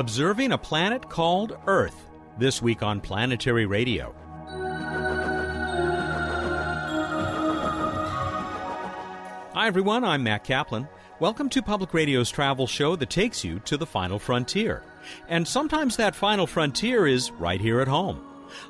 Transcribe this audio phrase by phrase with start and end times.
[0.00, 2.06] observing a planet called Earth,
[2.38, 4.14] this week on Planetary Radio.
[9.52, 10.02] Hi, everyone.
[10.02, 10.88] I'm Matt Kaplan.
[11.18, 14.82] Welcome to Public Radio's travel show that takes you to the final frontier.
[15.28, 18.24] And sometimes that final frontier is right here at home.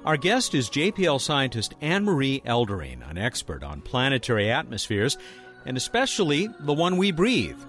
[0.05, 5.17] Our guest is JPL scientist Anne Marie Eldering, an expert on planetary atmospheres,
[5.65, 7.61] and especially the one we breathe.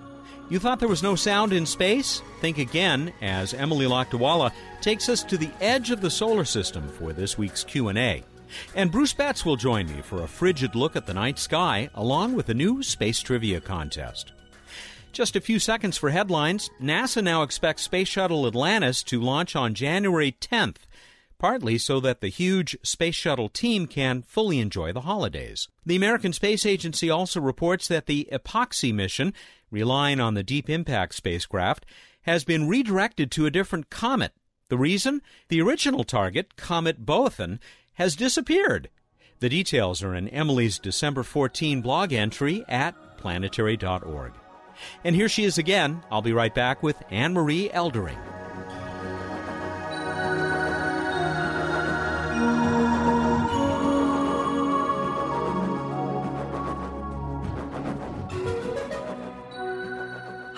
[0.51, 2.21] You thought there was no sound in space?
[2.41, 4.51] Think again as Emily Lakdawalla
[4.81, 8.21] takes us to the edge of the solar system for this week's Q&A.
[8.75, 12.33] And Bruce Betts will join me for a frigid look at the night sky along
[12.33, 14.33] with a new space trivia contest.
[15.13, 16.69] Just a few seconds for headlines.
[16.81, 20.79] NASA now expects Space Shuttle Atlantis to launch on January 10th
[21.41, 25.67] partly so that the huge Space Shuttle team can fully enjoy the holidays.
[25.83, 29.33] The American Space Agency also reports that the EPOXI mission,
[29.71, 31.85] relying on the Deep Impact spacecraft,
[32.23, 34.33] has been redirected to a different comet.
[34.69, 35.21] The reason?
[35.49, 37.59] The original target, Comet Boethin,
[37.95, 38.89] has disappeared.
[39.39, 44.33] The details are in Emily's December 14 blog entry at planetary.org.
[45.03, 46.03] And here she is again.
[46.11, 48.40] I'll be right back with Anne Marie Eldering.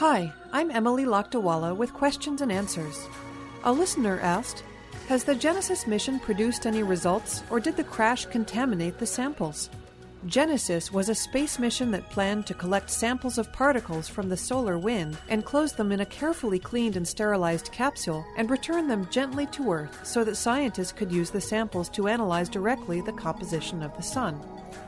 [0.05, 3.07] Hi, I'm Emily Lakdawalla with questions and answers.
[3.63, 4.61] A listener asked,
[5.07, 9.69] Has the Genesis mission produced any results, or did the crash contaminate the samples?
[10.25, 14.77] Genesis was a space mission that planned to collect samples of particles from the solar
[14.77, 19.45] wind and close them in a carefully cleaned and sterilized capsule and return them gently
[19.47, 23.95] to Earth so that scientists could use the samples to analyze directly the composition of
[23.95, 24.37] the Sun.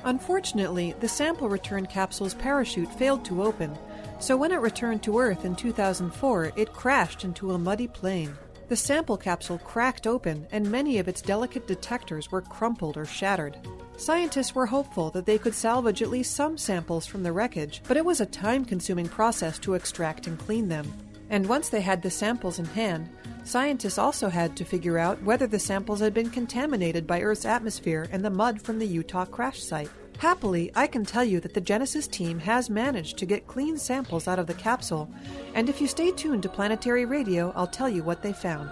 [0.04, 3.78] Unfortunately, the sample return capsule's parachute failed to open,
[4.20, 8.36] so when it returned to Earth in 2004, it crashed into a muddy plain.
[8.68, 13.58] The sample capsule cracked open, and many of its delicate detectors were crumpled or shattered.
[13.98, 17.96] Scientists were hopeful that they could salvage at least some samples from the wreckage, but
[17.96, 20.92] it was a time consuming process to extract and clean them.
[21.30, 23.10] And once they had the samples in hand,
[23.44, 28.08] scientists also had to figure out whether the samples had been contaminated by Earth's atmosphere
[28.12, 29.90] and the mud from the Utah crash site.
[30.18, 34.28] Happily, I can tell you that the Genesis team has managed to get clean samples
[34.28, 35.10] out of the capsule,
[35.54, 38.70] and if you stay tuned to Planetary Radio, I'll tell you what they found.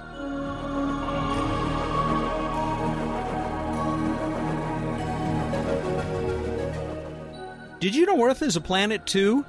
[7.80, 9.44] Did you know Earth is a planet too?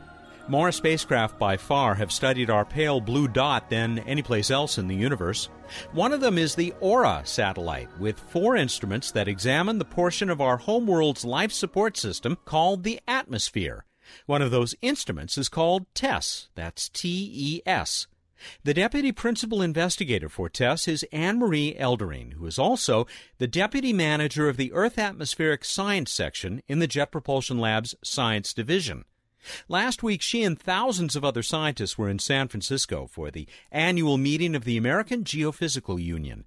[0.46, 4.94] More spacecraft by far have studied our pale blue dot than anyplace else in the
[4.94, 5.48] universe.
[5.92, 10.42] One of them is the Aura satellite, with four instruments that examine the portion of
[10.42, 13.86] our homeworld's life support system called the atmosphere.
[14.26, 16.50] One of those instruments is called TES.
[16.54, 18.06] That's T E S.
[18.64, 23.06] The deputy principal investigator for TES is Anne Marie Eldering, who is also
[23.38, 28.52] the deputy manager of the Earth Atmospheric Science section in the Jet Propulsion Lab's Science
[28.52, 29.06] Division.
[29.68, 34.16] Last week, she and thousands of other scientists were in San Francisco for the annual
[34.16, 36.44] meeting of the American Geophysical Union.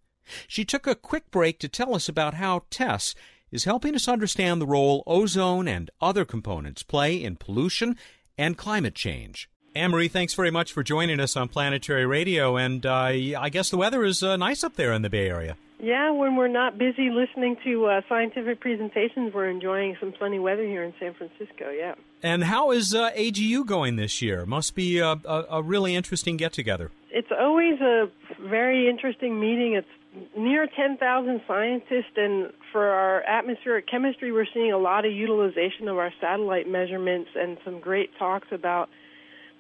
[0.48, 3.16] She took a quick break to tell us about how TES
[3.52, 7.98] is helping us understand the role ozone and other components play in pollution
[8.38, 9.50] and climate change.
[9.74, 13.78] Anne-Marie, thanks very much for joining us on Planetary Radio, and uh, I guess the
[13.78, 15.56] weather is uh, nice up there in the Bay Area.
[15.80, 20.64] Yeah, when we're not busy listening to uh, scientific presentations, we're enjoying some sunny weather
[20.64, 21.70] here in San Francisco.
[21.70, 21.94] Yeah.
[22.24, 24.46] And how is uh, AGU going this year?
[24.46, 26.90] Must be a, a, a really interesting get together.
[27.12, 28.10] It's always a
[28.42, 29.74] very interesting meeting.
[29.74, 29.88] It's
[30.36, 35.98] near 10,000 scientists, and for our atmospheric chemistry, we're seeing a lot of utilization of
[35.98, 38.90] our satellite measurements and some great talks about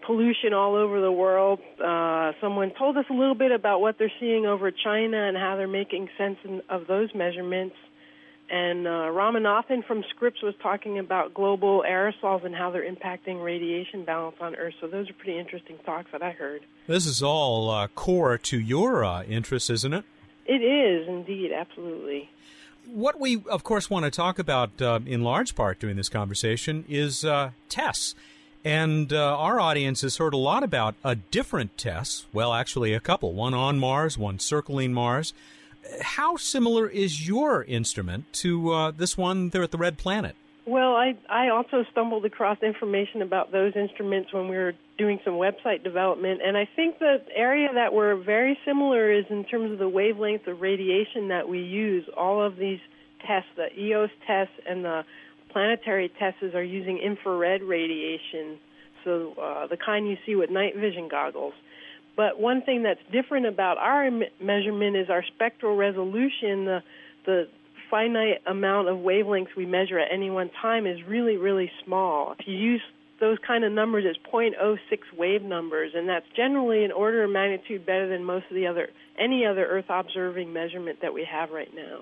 [0.07, 1.59] pollution all over the world.
[1.83, 5.57] Uh, someone told us a little bit about what they're seeing over China and how
[5.57, 7.75] they're making sense in, of those measurements.
[8.49, 14.05] And uh, Ramanathan from Scripps was talking about global aerosols and how they're impacting radiation
[14.05, 14.75] balance on Earth.
[14.79, 16.61] So those are pretty interesting talks that I heard.
[16.87, 20.05] This is all uh, core to your uh, interests, isn't it?
[20.45, 22.29] It is indeed, absolutely.
[22.85, 26.85] What we, of course, want to talk about uh, in large part during this conversation
[26.87, 28.15] is uh, TES
[28.67, 32.25] and uh, our audience has heard a lot about a different TES.
[32.33, 35.33] Well, actually, a couple one on Mars, one circling Mars.
[36.01, 40.35] How similar is your instrument to uh, this one there at the Red Planet?
[40.65, 45.35] Well, I I also stumbled across information about those instruments when we were doing some
[45.35, 49.79] website development, and I think the area that we're very similar is in terms of
[49.79, 52.03] the wavelength of radiation that we use.
[52.17, 52.81] All of these
[53.25, 55.05] tests, the EOS tests and the
[55.51, 58.59] planetary TESSes are using infrared radiation,
[59.03, 61.53] so uh, the kind you see with night vision goggles.
[62.15, 64.09] But one thing that's different about our
[64.41, 66.65] measurement is our spectral resolution.
[66.65, 66.79] The
[67.25, 67.47] the
[67.89, 72.35] finite amount of wavelengths we measure at any one time is really really small.
[72.39, 72.81] If you use
[73.19, 74.79] those kind of numbers as 0.06
[75.17, 78.89] wave numbers, and that's generally an order of magnitude better than most of the other
[79.19, 82.01] any other Earth observing measurement that we have right now.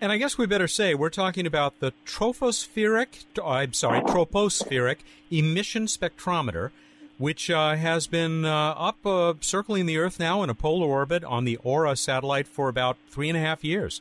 [0.00, 4.98] And I guess we better say we're talking about the tropospheric, I'm sorry, tropospheric
[5.30, 6.70] emission spectrometer,
[7.18, 11.22] which uh, has been uh, up uh, circling the Earth now in a polar orbit
[11.24, 14.00] on the Aura satellite for about three and a half years.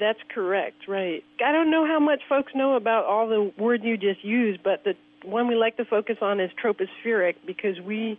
[0.00, 1.22] That's correct, right.
[1.44, 4.82] I don't know how much folks know about all the words you just used, but
[4.82, 4.94] the
[5.24, 8.18] one we like to focus on is tropospheric because we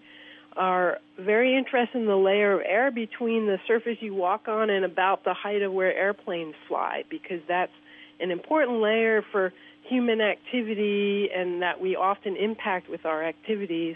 [0.55, 4.83] are very interested in the layer of air between the surface you walk on and
[4.83, 7.71] about the height of where airplanes fly because that's
[8.19, 9.53] an important layer for
[9.89, 13.95] human activity and that we often impact with our activities.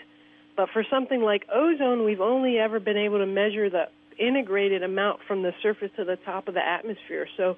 [0.56, 3.86] But for something like ozone, we've only ever been able to measure the
[4.18, 7.28] integrated amount from the surface to the top of the atmosphere.
[7.36, 7.58] So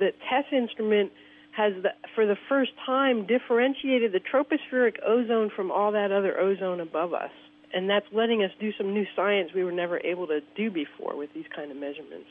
[0.00, 1.12] the TES instrument
[1.52, 6.80] has, the, for the first time, differentiated the tropospheric ozone from all that other ozone
[6.80, 7.30] above us.
[7.74, 11.16] And that's letting us do some new science we were never able to do before
[11.16, 12.28] with these kind of measurements.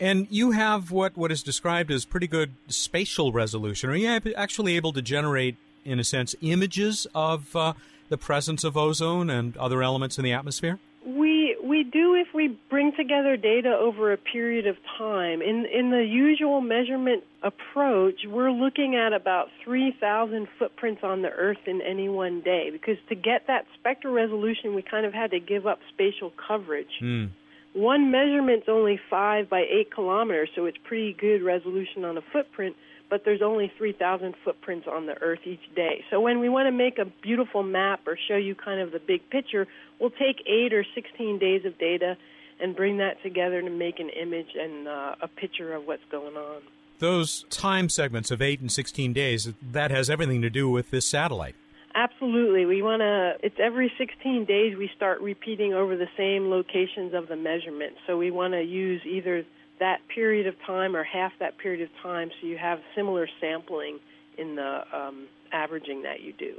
[0.00, 3.88] And you have what, what is described as pretty good spatial resolution.
[3.88, 7.74] Are you actually able to generate, in a sense, images of uh,
[8.08, 10.78] the presence of ozone and other elements in the atmosphere?
[11.06, 11.41] We
[11.72, 15.40] we do if we bring together data over a period of time.
[15.40, 21.64] In in the usual measurement approach, we're looking at about 3,000 footprints on the Earth
[21.66, 25.40] in any one day because to get that spectral resolution, we kind of had to
[25.40, 27.00] give up spatial coverage.
[27.02, 27.30] Mm.
[27.72, 32.76] One measurement's only five by eight kilometers, so it's pretty good resolution on a footprint
[33.12, 36.02] but there's only 3,000 footprints on the Earth each day.
[36.10, 38.98] So when we want to make a beautiful map or show you kind of the
[38.98, 39.68] big picture,
[40.00, 42.16] we'll take 8 or 16 days of data
[42.58, 46.38] and bring that together to make an image and uh, a picture of what's going
[46.38, 46.62] on.
[47.00, 51.04] Those time segments of 8 and 16 days, that has everything to do with this
[51.04, 51.54] satellite.
[51.94, 52.64] Absolutely.
[52.64, 57.28] We want to, it's every 16 days we start repeating over the same locations of
[57.28, 57.92] the measurement.
[58.06, 59.44] So we want to use either
[59.82, 63.98] that period of time or half that period of time so you have similar sampling
[64.38, 66.54] in the um, averaging that you do.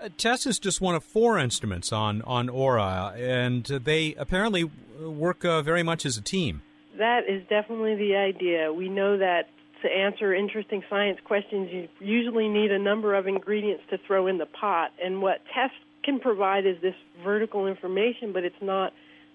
[0.00, 4.64] Uh, TES is just one of four instruments on, on Aura, and they apparently
[5.00, 6.62] work uh, very much as a team.
[6.98, 8.72] That is definitely the idea.
[8.72, 9.48] We know that
[9.82, 14.38] to answer interesting science questions, you usually need a number of ingredients to throw in
[14.38, 15.70] the pot, and what TES
[16.02, 18.92] can provide is this vertical information, but it's not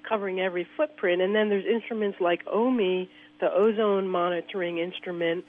[0.07, 1.21] covering every footprint.
[1.21, 3.09] And then there's instruments like OMI
[3.41, 5.43] the ozone monitoring instrument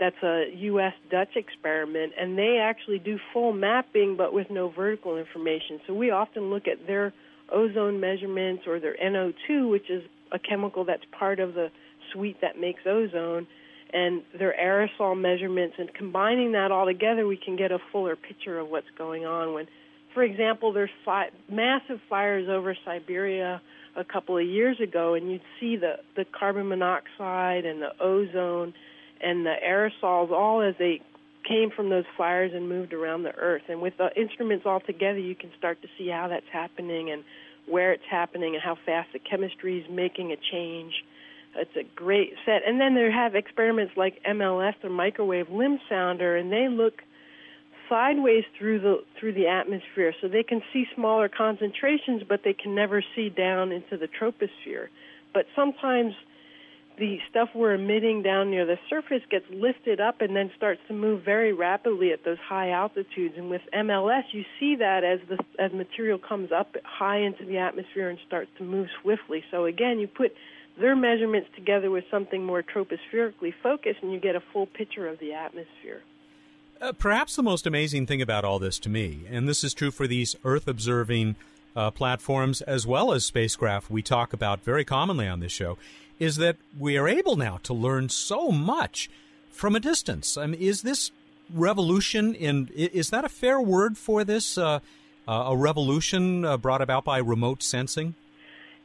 [0.00, 0.94] that's a U.S.
[1.10, 5.80] Dutch experiment, and they actually do full mapping but with no vertical information.
[5.86, 7.12] So we often look at their
[7.52, 10.02] ozone measurements or their NO2, which is
[10.32, 11.70] a chemical that's part of the
[12.12, 13.46] suite that makes ozone,
[13.92, 18.58] and their aerosol measurements, and combining that all together, we can get a fuller picture
[18.58, 19.54] of what's going on.
[19.54, 19.68] When,
[20.12, 23.62] for example, there's fi- massive fires over Siberia
[23.96, 28.74] a couple of years ago, and you'd see the the carbon monoxide and the ozone
[29.20, 31.00] and the aerosols all as they
[31.48, 33.62] came from those fires and moved around the earth.
[33.68, 37.22] And with the instruments all together, you can start to see how that's happening and
[37.66, 40.92] where it's happening and how fast the chemistry is making a change.
[41.56, 42.62] It's a great set.
[42.66, 47.02] And then they have experiments like MLS, the microwave limb sounder, and they look
[47.88, 52.74] sideways through the through the atmosphere, so they can see smaller concentrations, but they can
[52.74, 54.88] never see down into the troposphere.
[55.32, 56.14] But sometimes
[56.98, 60.94] the stuff we're emitting down near the surface gets lifted up and then starts to
[60.94, 63.34] move very rapidly at those high altitudes.
[63.36, 67.58] And with MLS, you see that as the as material comes up high into the
[67.58, 69.42] atmosphere and starts to move swiftly.
[69.50, 70.32] So again, you put
[70.80, 75.18] their measurements together with something more tropospherically focused, and you get a full picture of
[75.18, 76.02] the atmosphere.
[76.84, 79.90] Uh, perhaps the most amazing thing about all this to me, and this is true
[79.90, 81.34] for these Earth observing
[81.74, 85.78] uh, platforms as well as spacecraft we talk about very commonly on this show,
[86.18, 89.08] is that we are able now to learn so much
[89.50, 90.36] from a distance.
[90.36, 91.10] I mean, is this
[91.54, 94.58] revolution in is that a fair word for this?
[94.58, 94.80] Uh,
[95.26, 98.14] uh a revolution uh, brought about by remote sensing?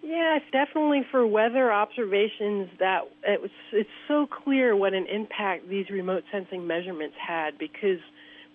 [0.02, 5.90] Yes, definitely for weather observations that it was it's so clear what an impact these
[5.90, 8.00] remote sensing measurements had because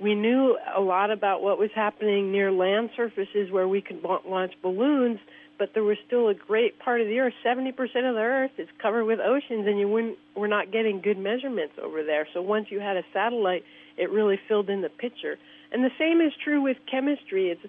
[0.01, 4.53] we knew a lot about what was happening near land surfaces where we could launch
[4.63, 5.19] balloons,
[5.59, 8.69] but there was still a great part of the earth, 70% of the earth is
[8.81, 12.27] covered with oceans and you wouldn't we're not getting good measurements over there.
[12.33, 13.65] So once you had a satellite,
[13.99, 15.37] it really filled in the picture.
[15.73, 17.51] And the same is true with chemistry.
[17.51, 17.61] It's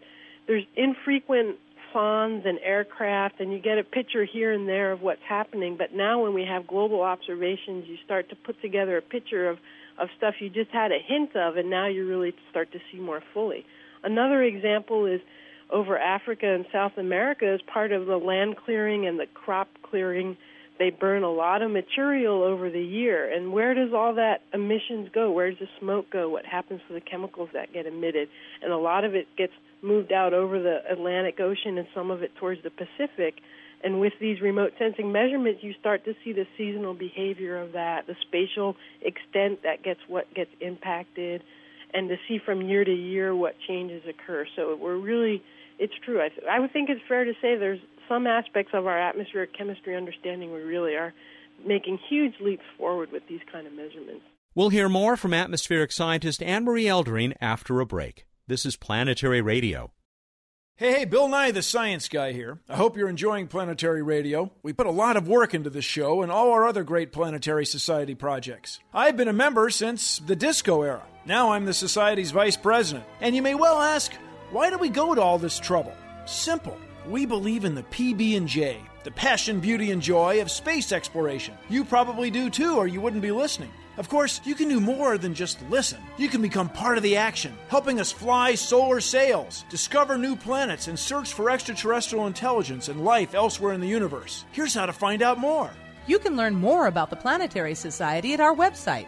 [0.48, 1.58] there's infrequent
[1.96, 5.78] sondes and aircraft, and you get a picture here and there of what's happening.
[5.78, 9.58] But now, when we have global observations, you start to put together a picture of
[9.98, 13.00] of stuff you just had a hint of, and now you really start to see
[13.00, 13.66] more fully.
[14.04, 15.22] Another example is
[15.70, 20.36] over Africa and South America as part of the land clearing and the crop clearing
[20.78, 23.32] they burn a lot of material over the year.
[23.32, 25.32] And where does all that emissions go?
[25.32, 26.30] Where does the smoke go?
[26.30, 28.28] What happens to the chemicals that get emitted?
[28.62, 29.54] And a lot of it gets
[29.86, 33.36] moved out over the Atlantic Ocean and some of it towards the Pacific.
[33.84, 38.08] And with these remote sensing measurements, you start to see the seasonal behavior of that,
[38.08, 41.44] the spatial extent that gets what gets impacted,
[41.94, 44.46] and to see from year to year what changes occur.
[44.56, 45.44] So we're really,
[45.78, 46.22] it's true.
[46.22, 49.56] I, th- I would think it's fair to say there's some aspects of our atmospheric
[49.56, 51.14] chemistry understanding we really are
[51.66, 54.24] making huge leaps forward with these kind of measurements.
[54.56, 58.26] We'll hear more from atmospheric scientist Anne Marie Eldering after a break.
[58.48, 59.92] This is Planetary Radio.
[60.76, 62.60] Hey, hey, Bill Nye, the science guy here.
[62.70, 64.52] I hope you're enjoying Planetary Radio.
[64.62, 67.66] We put a lot of work into this show and all our other great Planetary
[67.66, 68.80] Society projects.
[68.94, 71.02] I've been a member since the disco era.
[71.26, 73.06] Now I'm the Society's vice president.
[73.20, 74.14] And you may well ask,
[74.52, 75.96] why do we go to all this trouble?
[76.26, 76.78] Simple.
[77.08, 81.56] We believe in the PB&J, the passion, beauty, and joy of space exploration.
[81.68, 83.72] You probably do too, or you wouldn't be listening.
[83.98, 86.02] Of course, you can do more than just listen.
[86.18, 90.88] You can become part of the action, helping us fly solar sails, discover new planets,
[90.88, 94.44] and search for extraterrestrial intelligence and life elsewhere in the universe.
[94.52, 95.72] Here's how to find out more.
[96.08, 99.08] You can learn more about the Planetary Society at our website,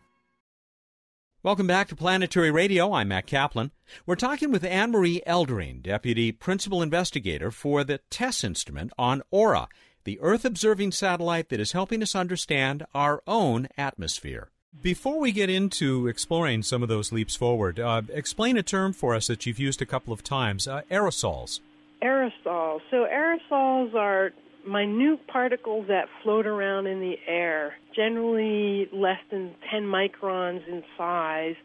[1.43, 2.93] Welcome back to Planetary Radio.
[2.93, 3.71] I'm Matt Kaplan.
[4.05, 9.67] We're talking with Anne Marie Eldering, Deputy Principal Investigator for the TES instrument on Aura,
[10.03, 14.51] the Earth observing satellite that is helping us understand our own atmosphere.
[14.83, 19.15] Before we get into exploring some of those leaps forward, uh, explain a term for
[19.15, 21.59] us that you've used a couple of times uh, aerosols.
[22.03, 22.81] Aerosols.
[22.91, 24.31] So, aerosols are
[24.67, 31.55] minute particles that float around in the air, generally less than 10 microns in size.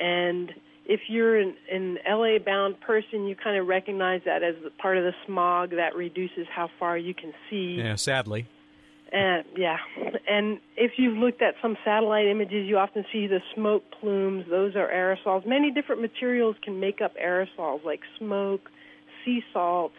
[0.00, 0.52] And
[0.84, 5.04] if you're an, an LA bound person, you kind of recognize that as part of
[5.04, 7.76] the smog that reduces how far you can see.
[7.78, 8.46] Yeah, sadly.
[9.12, 9.76] And yeah,
[10.28, 14.46] and if you've looked at some satellite images, you often see the smoke plumes.
[14.50, 15.46] Those are aerosols.
[15.46, 18.68] Many different materials can make up aerosols, like smoke,
[19.24, 19.92] sea salt,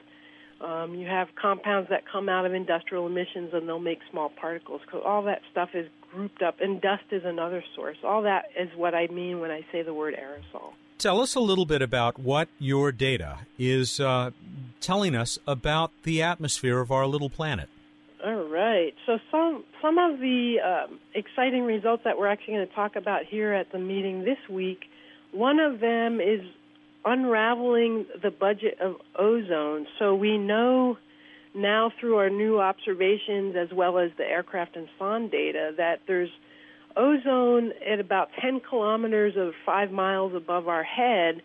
[0.62, 4.82] um, you have compounds that come out of industrial emissions and they'll make small particles.
[4.90, 7.98] Cause all that stuff is grouped up, and dust is another source.
[8.04, 10.74] All that is what I mean when I say the word aerosol.
[10.98, 14.32] Tell us a little bit about what your data is uh,
[14.82, 17.70] telling us about the atmosphere of our little planet.
[18.26, 18.96] All right.
[19.06, 23.26] So some some of the um, exciting results that we're actually going to talk about
[23.26, 24.86] here at the meeting this week.
[25.32, 26.42] One of them is
[27.06, 29.88] unraveling the budget of ozone.
[30.00, 30.98] So we know
[31.56, 36.30] now through our new observations as well as the aircraft and sonde data that there's
[36.96, 41.42] ozone at about 10 kilometers of five miles above our head.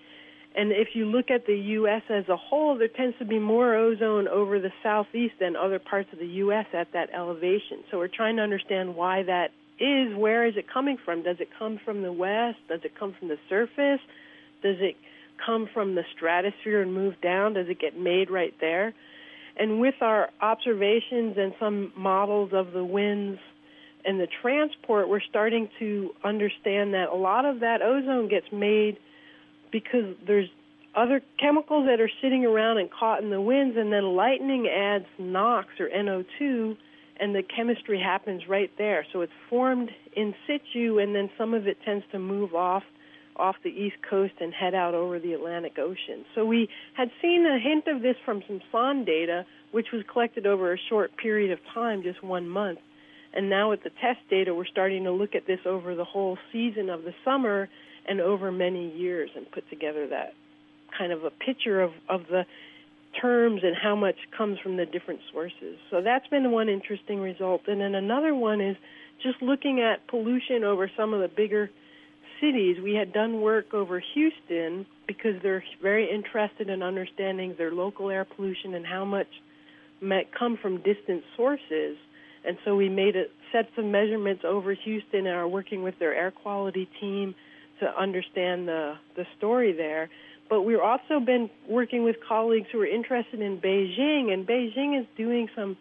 [0.54, 2.02] And if you look at the U.S.
[2.11, 6.11] as a whole, there tends to be more ozone over the southeast than other parts
[6.12, 6.66] of the U.S.
[6.75, 7.85] at that elevation.
[7.90, 10.14] So we're trying to understand why that is.
[10.14, 11.23] Where is it coming from?
[11.23, 12.59] Does it come from the west?
[12.68, 14.00] Does it come from the surface?
[14.62, 14.97] Does it
[15.44, 17.54] come from the stratosphere and move down?
[17.54, 18.94] Does it get made right there?
[19.56, 23.38] And with our observations and some models of the winds
[24.04, 28.99] and the transport, we're starting to understand that a lot of that ozone gets made
[29.70, 30.49] because there's
[30.94, 35.06] other chemicals that are sitting around and caught in the winds, and then lightning adds
[35.18, 36.76] NOx or NO2,
[37.18, 39.06] and the chemistry happens right there.
[39.12, 42.82] So it's formed in situ, and then some of it tends to move off
[43.36, 46.24] off the east coast and head out over the Atlantic Ocean.
[46.34, 50.46] So we had seen a hint of this from some sonde data, which was collected
[50.46, 52.78] over a short period of time, just one month.
[53.34, 56.36] And now with the test data, we're starting to look at this over the whole
[56.52, 57.68] season of the summer
[58.06, 60.34] and over many years and put together that
[60.96, 62.44] kind of a picture of, of the
[63.20, 65.78] terms and how much comes from the different sources.
[65.90, 67.62] So that's been one interesting result.
[67.66, 68.76] And then another one is
[69.22, 71.70] just looking at pollution over some of the bigger
[72.42, 78.11] cities, we had done work over Houston because they're very interested in understanding their local
[78.11, 79.28] air pollution and how much
[80.00, 81.96] might come from distant sources.
[82.44, 86.14] And so we made a, sets of measurements over Houston and are working with their
[86.14, 87.34] air quality team
[87.78, 90.11] to understand the the story there.
[90.50, 95.06] But we've also been working with colleagues who are interested in Beijing, and Beijing is
[95.16, 95.76] doing some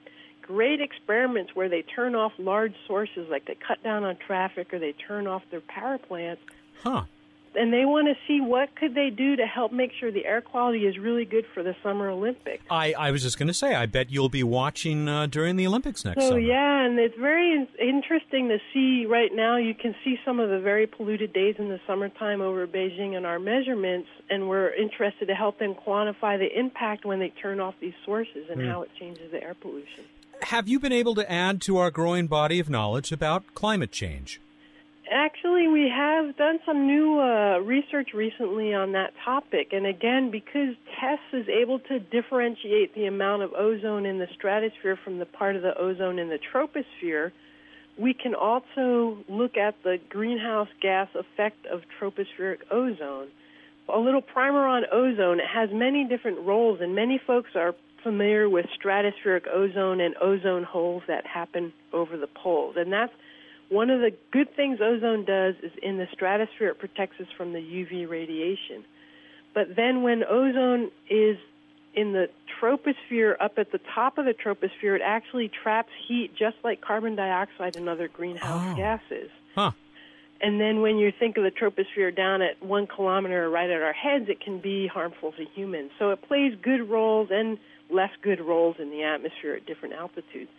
[0.51, 4.79] great experiments where they turn off large sources, like they cut down on traffic or
[4.79, 6.41] they turn off their power plants.
[6.83, 7.03] Huh.
[7.53, 10.39] And they want to see what could they do to help make sure the air
[10.39, 12.63] quality is really good for the Summer Olympics.
[12.71, 15.67] I, I was just going to say, I bet you'll be watching uh, during the
[15.67, 16.39] Olympics next so, summer.
[16.39, 19.57] yeah, and it's very in- interesting to see right now.
[19.57, 23.25] You can see some of the very polluted days in the summertime over Beijing in
[23.25, 27.75] our measurements, and we're interested to help them quantify the impact when they turn off
[27.81, 30.05] these sources and how it changes the air pollution.
[30.43, 34.41] Have you been able to add to our growing body of knowledge about climate change?
[35.09, 39.69] Actually, we have done some new uh, research recently on that topic.
[39.71, 44.97] And again, because TES is able to differentiate the amount of ozone in the stratosphere
[45.03, 47.31] from the part of the ozone in the troposphere,
[47.97, 53.27] we can also look at the greenhouse gas effect of tropospheric ozone.
[53.93, 55.39] A little primer on ozone.
[55.39, 60.63] It has many different roles, and many folks are familiar with stratospheric ozone and ozone
[60.63, 62.75] holes that happen over the poles.
[62.77, 63.13] And that's
[63.69, 67.53] one of the good things ozone does is in the stratosphere it protects us from
[67.53, 68.83] the UV radiation.
[69.53, 71.37] But then when ozone is
[71.93, 72.29] in the
[72.61, 77.15] troposphere up at the top of the troposphere, it actually traps heat just like carbon
[77.15, 78.75] dioxide and other greenhouse Oh.
[78.77, 79.29] gases.
[79.55, 79.71] Huh.
[80.41, 83.93] And then when you think of the troposphere down at one kilometer right at our
[83.93, 85.91] heads, it can be harmful to humans.
[85.99, 87.59] So it plays good roles and
[87.91, 90.49] less good roles in the atmosphere at different altitudes.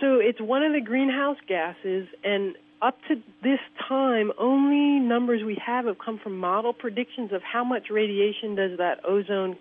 [0.00, 5.56] So it's one of the greenhouse gases, and up to this time, only numbers we
[5.64, 9.56] have have come from model predictions of how much radiation does that ozone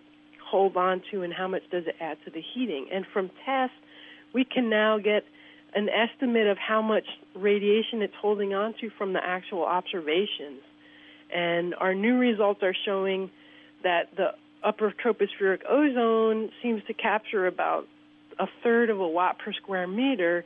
[0.46, 2.88] hold on to and how much does it add to the heating.
[2.92, 3.76] And from tests,
[4.34, 5.24] we can now get
[5.76, 10.62] an estimate of how much radiation it's holding on to from the actual observations.
[11.34, 13.32] And our new results are showing
[13.84, 14.34] that the
[14.64, 17.88] upper tropospheric ozone seems to capture about
[18.40, 20.46] a third of a watt per square meter.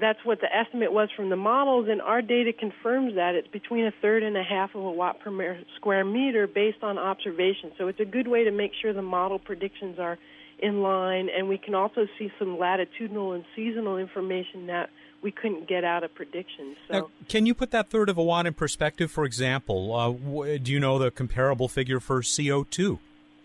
[0.00, 3.84] That's what the estimate was from the models, and our data confirms that it's between
[3.86, 7.72] a third and a half of a watt per square meter based on observation.
[7.78, 10.18] So it's a good way to make sure the model predictions are
[10.62, 14.88] in line, and we can also see some latitudinal and seasonal information that
[15.20, 16.76] we couldn't get out of predictions.
[16.88, 16.94] So.
[16.94, 19.10] Now, can you put that third of a watt in perspective?
[19.10, 22.98] For example, uh, w- do you know the comparable figure for CO2?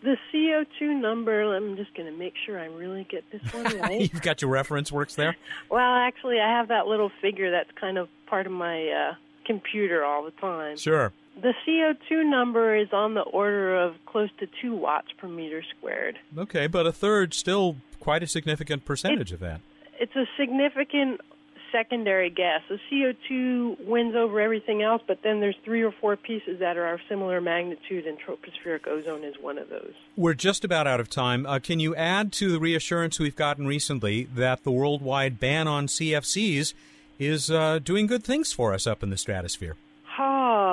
[0.03, 4.01] The CO2 number, I'm just going to make sure I really get this one right.
[4.01, 5.35] You've got your reference works there?
[5.69, 10.05] well, actually, I have that little figure that's kind of part of my uh, computer
[10.05, 10.77] all the time.
[10.77, 11.11] Sure.
[11.41, 16.17] The CO2 number is on the order of close to 2 watts per meter squared.
[16.35, 19.61] Okay, but a third still quite a significant percentage of that.
[19.99, 21.21] It's a significant
[21.71, 22.61] secondary gas.
[22.69, 26.93] The CO2 wins over everything else, but then there's three or four pieces that are
[26.93, 29.93] of similar magnitude, and tropospheric ozone is one of those.
[30.15, 31.45] We're just about out of time.
[31.45, 35.87] Uh, can you add to the reassurance we've gotten recently that the worldwide ban on
[35.87, 36.73] CFCs
[37.19, 39.75] is uh, doing good things for us up in the stratosphere?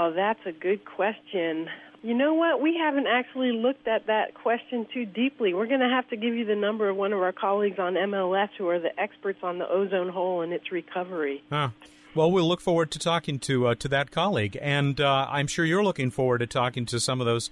[0.05, 1.67] Oh, that's a good question.
[2.03, 2.61] You know what?
[2.61, 5.55] We haven't actually looked at that question too deeply.
[5.55, 7.95] We're going to have to give you the number of one of our colleagues on
[7.95, 11.43] MLS who are the experts on the ozone hole and its recovery.
[11.51, 11.71] Huh.
[12.15, 15.65] Well, we'll look forward to talking to uh, to that colleague, and uh, I'm sure
[15.65, 17.51] you're looking forward to talking to some of those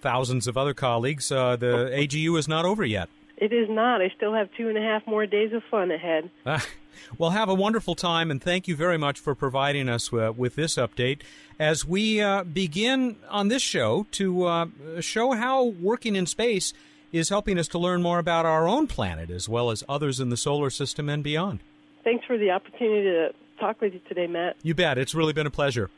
[0.00, 1.30] thousands of other colleagues.
[1.30, 3.08] Uh, the AGU is not over yet.
[3.36, 4.02] It is not.
[4.02, 6.30] I still have two and a half more days of fun ahead.
[7.18, 10.54] Well, have a wonderful time, and thank you very much for providing us uh, with
[10.54, 11.20] this update
[11.58, 14.66] as we uh, begin on this show to uh,
[15.00, 16.72] show how working in space
[17.12, 20.30] is helping us to learn more about our own planet as well as others in
[20.30, 21.60] the solar system and beyond.
[22.04, 24.56] Thanks for the opportunity to talk with you today, Matt.
[24.62, 24.98] You bet.
[24.98, 25.90] It's really been a pleasure.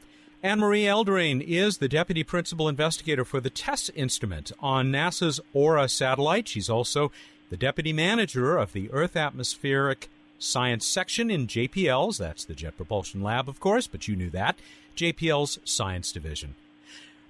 [0.42, 5.88] Anne Marie Eldering is the Deputy Principal Investigator for the TES instrument on NASA's Aura
[5.88, 6.48] satellite.
[6.48, 7.11] She's also
[7.48, 10.11] the Deputy Manager of the Earth Atmospheric
[10.44, 14.59] Science Section in JPL's, that's the Jet Propulsion Lab, of course, but you knew that,
[14.96, 16.54] JPL's Science Division.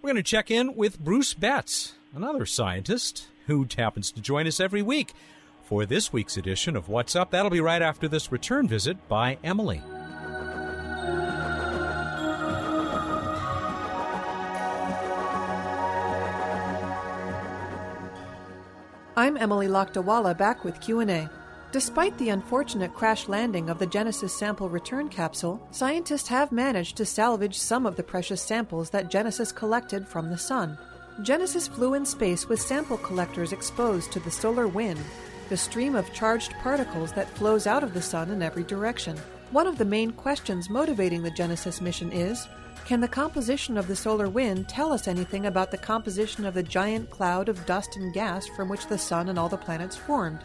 [0.02, 4.60] We're going to check in with Bruce Betts, another scientist who happens to join us
[4.60, 5.12] every week
[5.64, 7.30] for this week's edition of What's Up.
[7.30, 9.80] That'll be right after this return visit by Emily.
[19.16, 21.30] I'm Emily Lakdawalla back with Q&A.
[21.74, 27.04] Despite the unfortunate crash landing of the Genesis sample return capsule, scientists have managed to
[27.04, 30.78] salvage some of the precious samples that Genesis collected from the sun.
[31.22, 35.00] Genesis flew in space with sample collectors exposed to the solar wind,
[35.48, 39.16] the stream of charged particles that flows out of the sun in every direction.
[39.50, 42.46] One of the main questions motivating the Genesis mission is
[42.86, 46.62] can the composition of the solar wind tell us anything about the composition of the
[46.62, 50.38] giant cloud of dust and gas from which the Sun and all the planets formed?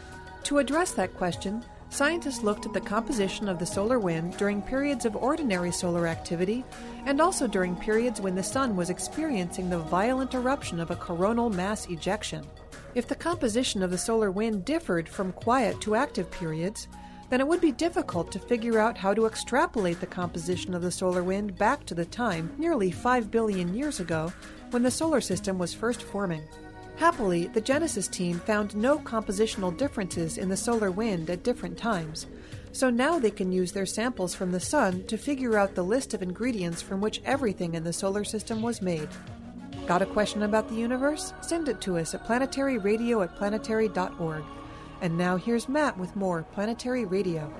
[0.44, 5.04] To address that question, scientists looked at the composition of the solar wind during periods
[5.04, 6.64] of ordinary solar activity
[7.06, 11.50] and also during periods when the Sun was experiencing the violent eruption of a coronal
[11.50, 12.46] mass ejection.
[12.94, 16.88] If the composition of the solar wind differed from quiet to active periods,
[17.28, 20.90] then it would be difficult to figure out how to extrapolate the composition of the
[20.90, 24.32] solar wind back to the time, nearly 5 billion years ago,
[24.70, 26.42] when the solar system was first forming.
[27.00, 32.26] Happily, the Genesis team found no compositional differences in the solar wind at different times,
[32.72, 36.12] so now they can use their samples from the Sun to figure out the list
[36.12, 39.08] of ingredients from which everything in the solar system was made.
[39.86, 41.32] Got a question about the universe?
[41.40, 44.44] Send it to us at planetaryradio at planetary.org.
[45.00, 47.50] And now here's Matt with more Planetary Radio.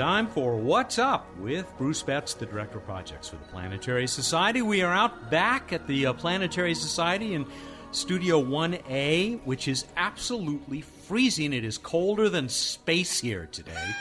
[0.00, 4.62] Time for What's Up with Bruce Betts, the Director of Projects for the Planetary Society.
[4.62, 7.44] We are out back at the uh, Planetary Society in
[7.92, 11.52] Studio 1A, which is absolutely freezing.
[11.52, 13.94] It is colder than space here today.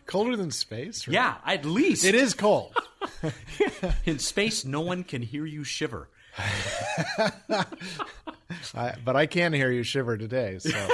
[0.06, 1.08] Colder than space?
[1.08, 1.14] Right?
[1.14, 2.04] Yeah, at least.
[2.04, 2.76] It is cold.
[4.06, 6.10] In space, no one can hear you shiver.
[8.76, 10.60] I, but I can hear you shiver today.
[10.60, 10.90] So,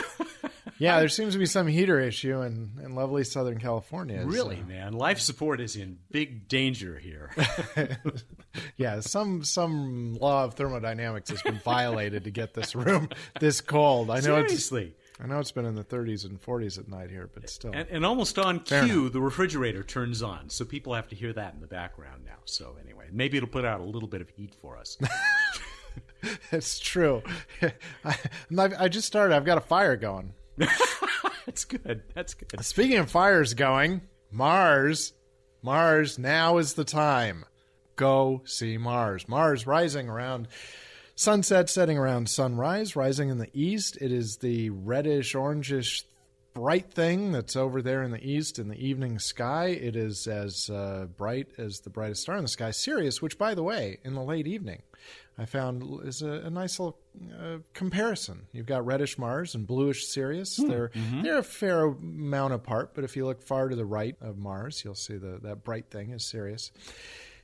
[0.77, 4.23] yeah, there seems to be some heater issue in, in lovely Southern California.
[4.25, 4.65] Really, so.
[4.65, 7.31] man, life support is in big danger here.
[8.77, 13.09] yeah, some some law of thermodynamics has been violated to get this room
[13.39, 14.09] this cold.
[14.09, 14.93] I know Seriously.
[14.97, 17.71] it's I know it's been in the 30s and 40s at night here, but still.
[17.73, 21.53] And, and almost on cue, the refrigerator turns on, so people have to hear that
[21.53, 22.39] in the background now.
[22.43, 24.97] So anyway, maybe it'll put out a little bit of heat for us.
[26.51, 27.23] it's true.
[28.03, 28.17] I,
[28.57, 29.33] I just started.
[29.33, 30.33] I've got a fire going.
[31.45, 32.03] That's good.
[32.13, 32.63] That's good.
[32.63, 35.13] Speaking of fires going, Mars,
[35.61, 36.17] Mars.
[36.17, 37.45] Now is the time.
[37.95, 39.27] Go see Mars.
[39.27, 40.47] Mars rising around
[41.17, 43.97] Sunset setting around sunrise, rising in the east.
[44.01, 46.03] It is the reddish, orangish,
[46.53, 49.67] bright thing that's over there in the east in the evening sky.
[49.67, 53.55] It is as uh, bright as the brightest star in the sky, Sirius, which, by
[53.55, 54.81] the way, in the late evening,
[55.37, 56.97] I found is a, a nice little
[57.37, 58.47] uh, comparison.
[58.53, 60.57] You've got reddish Mars and bluish Sirius.
[60.57, 61.21] Mm, they're mm-hmm.
[61.23, 64.83] they're a fair amount apart, but if you look far to the right of Mars,
[64.83, 66.71] you'll see the that bright thing is Sirius.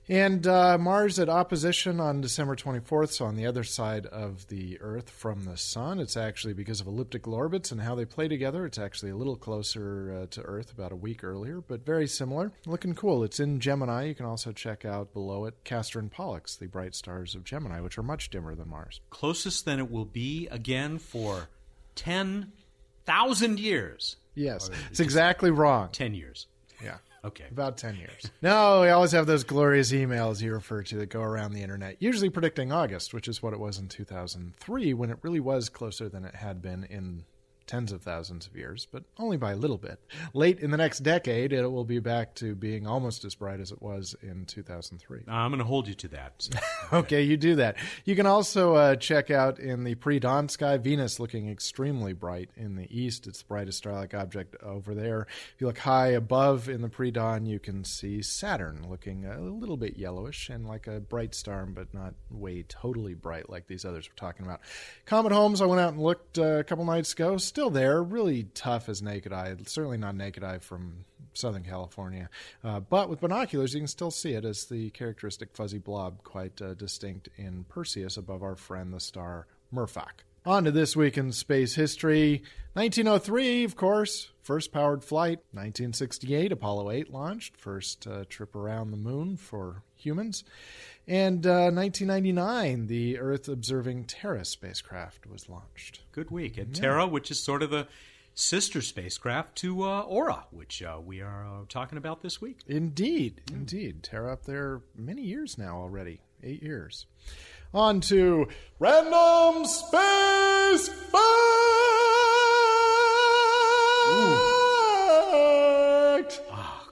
[0.09, 4.79] And uh, Mars at opposition on December 24th, so on the other side of the
[4.81, 5.99] Earth from the Sun.
[5.99, 8.65] It's actually because of elliptical orbits and how they play together.
[8.65, 12.51] It's actually a little closer uh, to Earth about a week earlier, but very similar.
[12.65, 13.23] Looking cool.
[13.23, 14.05] It's in Gemini.
[14.05, 17.79] You can also check out below it Castor and Pollux, the bright stars of Gemini,
[17.79, 19.01] which are much dimmer than Mars.
[19.11, 21.47] Closest than it will be again for
[21.95, 24.17] 10,000 years.
[24.33, 25.89] Yes, it's exactly wrong.
[25.91, 26.47] 10 years.
[26.83, 26.97] Yeah.
[27.23, 27.45] Okay.
[27.51, 28.31] About 10 years.
[28.41, 31.97] no, we always have those glorious emails you refer to that go around the internet,
[31.99, 36.09] usually predicting August, which is what it was in 2003 when it really was closer
[36.09, 37.25] than it had been in
[37.71, 39.97] tens of thousands of years, but only by a little bit.
[40.33, 43.71] Late in the next decade, it will be back to being almost as bright as
[43.71, 45.21] it was in 2003.
[45.25, 46.33] I'm going to hold you to that.
[46.39, 46.59] So.
[46.97, 47.77] okay, you do that.
[48.03, 52.49] You can also uh, check out in the pre dawn sky Venus looking extremely bright
[52.57, 53.25] in the east.
[53.25, 55.27] It's the brightest star like object over there.
[55.55, 59.39] If you look high above in the pre dawn, you can see Saturn looking a
[59.39, 63.85] little bit yellowish and like a bright star, but not way totally bright like these
[63.85, 64.59] others we're talking about.
[65.05, 67.37] Comet Holmes, I went out and looked uh, a couple nights ago.
[67.37, 69.55] Still still there, really tough as naked eye.
[69.67, 72.27] Certainly not naked eye from Southern California.
[72.63, 76.59] Uh, but with binoculars, you can still see it as the characteristic fuzzy blob, quite
[76.59, 80.23] uh, distinct in Perseus above our friend the star Mirfak.
[80.43, 82.41] On to this week in space history.
[82.73, 85.37] 1903, of course, first powered flight.
[85.51, 90.43] 1968, Apollo 8 launched, first uh, trip around the moon for humans.
[91.07, 96.01] And uh, 1999, the Earth observing Terra spacecraft was launched.
[96.11, 96.57] Good week.
[96.57, 96.81] And yeah.
[96.81, 97.87] Terra, which is sort of the
[98.33, 102.59] sister spacecraft to uh, Aura, which uh, we are uh, talking about this week.
[102.67, 103.55] Indeed, mm.
[103.55, 104.03] indeed.
[104.03, 107.05] Terra up there many years now already, eight years.
[107.73, 108.47] On to
[108.79, 110.89] Random Space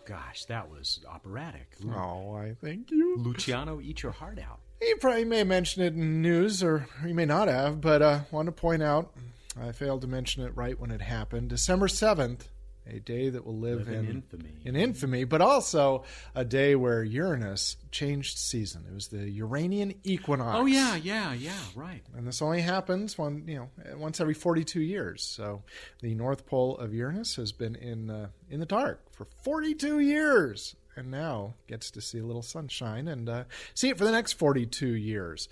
[0.10, 1.68] gosh, that was operatic.
[1.96, 3.16] Oh, I thank you.
[3.18, 4.60] Luciano, eat your heart out.
[4.82, 8.22] You probably may mention it in news, or you may not have, but I uh,
[8.32, 9.14] want to point out
[9.60, 11.50] I failed to mention it right when it happened.
[11.50, 12.48] December 7th,
[12.88, 14.56] a day that will live, Live in infamy.
[14.66, 18.86] in infamy, but also a day where Uranus changed season.
[18.90, 20.58] It was the Uranian equinox.
[20.58, 22.02] Oh yeah, yeah, yeah, right.
[22.18, 25.24] And this only happens one, you know, once every 42 years.
[25.24, 25.62] So
[26.02, 30.78] the North Pole of Uranus has been in uh, in the dark for 42 years,
[30.96, 34.34] and now gets to see a little sunshine and uh, see it for the next
[34.34, 35.50] 42 years.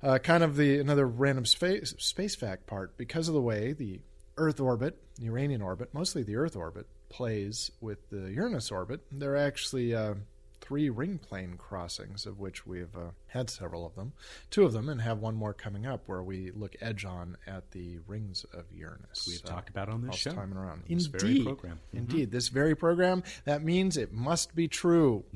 [0.00, 3.98] Uh, kind of the another random space space fact part because of the way the
[4.36, 9.00] Earth orbit, the Uranian orbit, mostly the Earth orbit, plays with the Uranus orbit.
[9.10, 10.14] They're actually uh,
[10.60, 14.12] three ring plane crossings, of which we've uh, had several of them,
[14.50, 17.70] two of them, and have one more coming up where we look edge on at
[17.70, 19.26] the rings of Uranus.
[19.26, 20.32] We have talked about on this all show.
[20.32, 20.82] time and around.
[20.88, 21.76] This Indeed, very program.
[21.88, 21.96] Mm-hmm.
[21.98, 23.22] indeed, this very program.
[23.44, 25.24] That means it must be true.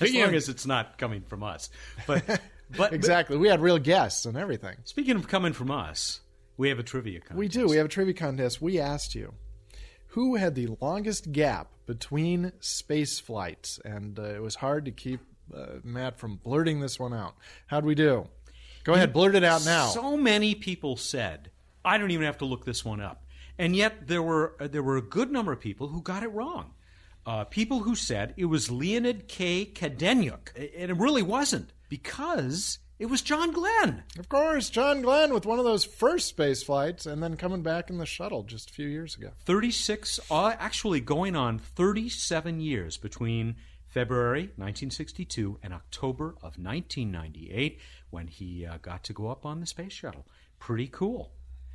[0.00, 1.70] As long of- as it's not coming from us.
[2.06, 2.40] But
[2.76, 3.36] but exactly.
[3.36, 4.76] We had real guests and everything.
[4.84, 6.20] speaking of coming from us,
[6.56, 7.38] we have a trivia contest.
[7.38, 7.66] We do.
[7.66, 8.62] We have a trivia contest.
[8.62, 9.34] We asked you
[10.10, 15.20] who had the longest gap between space flights, and uh, it was hard to keep
[15.54, 17.34] uh, Matt from blurting this one out.
[17.66, 18.28] How'd we do?
[18.84, 19.88] Go ahead, blurt it out now.
[19.88, 21.50] So many people said,
[21.84, 23.24] I don't even have to look this one up.
[23.58, 26.32] And yet there were uh, there were a good number of people who got it
[26.32, 26.72] wrong.
[27.26, 29.66] Uh, people who said it was Leonid K.
[29.66, 34.02] Kadenyuk, and it really wasn't because it was John Glenn.
[34.18, 37.88] of course, John Glenn with one of those first space flights, and then coming back
[37.88, 39.30] in the shuttle just a few years ago.
[39.46, 48.26] 36, uh, actually going on 37 years between February 1962 and October of 1998 when
[48.26, 50.26] he uh, got to go up on the space shuttle.
[50.58, 51.32] Pretty cool.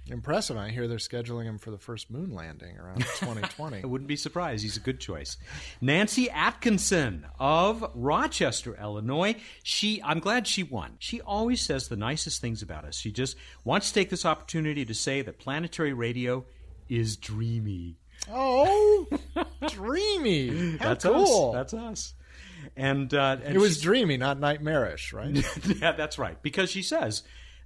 [0.08, 0.56] Impressive.
[0.58, 3.82] I hear they're scheduling him for the first moon landing around 2020.
[3.84, 4.62] I wouldn't be surprised.
[4.64, 5.38] He's a good choice.
[5.82, 9.36] Nancy Atkinson of Rochester, Illinois.
[9.64, 10.98] She, I'm glad she won.
[11.00, 12.96] She always says the nicest things about us.
[13.00, 16.46] She just wants to take this opportunity to say that planetary radio
[16.88, 17.98] is dreamy.
[18.32, 19.08] oh,
[19.70, 20.78] dreamy.
[20.78, 21.50] How That's cool.
[21.50, 21.54] us.
[21.72, 22.14] That's us.
[22.78, 25.36] And, uh, and it was she- dreamy, not nightmarish, right?
[25.82, 26.42] yeah, that's right.
[26.44, 27.24] Because she says,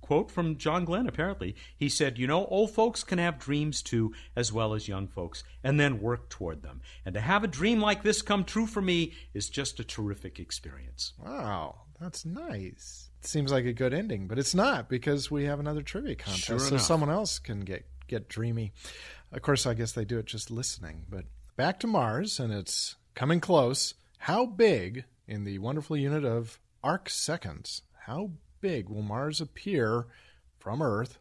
[0.10, 4.12] quote from John Glenn, apparently, he said, You know, old folks can have dreams too,
[4.36, 6.82] as well as young folks, and then work toward them.
[7.06, 10.40] And to have a dream like this come true for me is just a terrific
[10.40, 11.14] experience.
[11.24, 13.12] Wow, that's nice.
[13.22, 16.48] It seems like a good ending, but it's not because we have another trivia contest,
[16.48, 18.72] Sure so someone else can get get dreamy.
[19.32, 21.06] Of course, I guess they do it just listening.
[21.08, 23.94] But back to Mars, and it's coming close.
[24.18, 27.84] How big in the wonderful unit of arc seconds?
[28.08, 30.08] How big will Mars appear
[30.58, 31.20] from Earth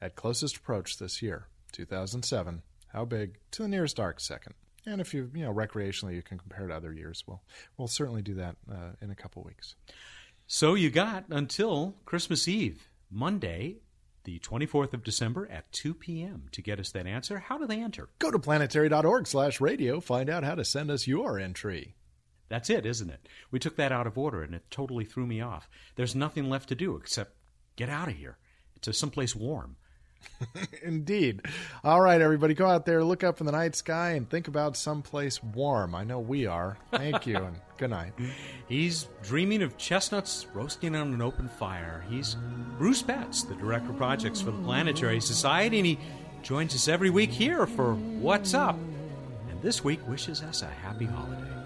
[0.00, 2.62] at closest approach this year, 2007?
[2.88, 4.54] How big to the nearest arc second?
[4.86, 7.24] And if you, you know, recreationally, you can compare to other years.
[7.26, 7.42] We'll,
[7.76, 9.74] we'll certainly do that uh, in a couple weeks.
[10.46, 13.76] So you got until Christmas Eve, Monday,
[14.24, 16.44] the 24th of December at 2 p.m.
[16.52, 17.38] to get us that answer.
[17.38, 18.08] How do they enter?
[18.18, 20.00] Go to planetary.org slash radio.
[20.00, 21.94] Find out how to send us your entry.
[22.50, 23.26] That's it, isn't it?
[23.50, 25.70] We took that out of order and it totally threw me off.
[25.94, 27.36] There's nothing left to do except
[27.76, 28.36] get out of here
[28.82, 29.76] to someplace warm.
[30.82, 31.42] Indeed.
[31.84, 34.76] All right, everybody, go out there, look up in the night sky, and think about
[34.76, 35.94] someplace warm.
[35.94, 36.76] I know we are.
[36.90, 38.12] Thank you, and good night.
[38.68, 42.04] He's dreaming of chestnuts roasting on an open fire.
[42.10, 42.36] He's
[42.76, 45.98] Bruce Betts, the director of projects for the Planetary Society, and he
[46.42, 48.76] joins us every week here for What's Up.
[49.48, 51.59] And this week wishes us a happy holiday.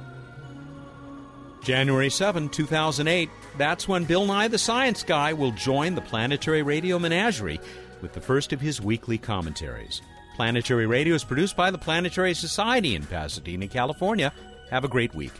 [1.64, 6.98] January 7, 2008, that's when Bill Nye the Science Guy will join the Planetary Radio
[6.98, 7.58] Menagerie
[8.02, 10.02] with the first of his weekly commentaries.
[10.36, 14.30] Planetary Radio is produced by the Planetary Society in Pasadena, California.
[14.70, 15.32] Have a great week.